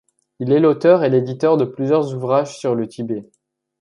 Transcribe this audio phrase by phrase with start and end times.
[0.39, 3.29] Il est l'auteur et l'éditeur de plusieurs ouvrages sur le Tibet.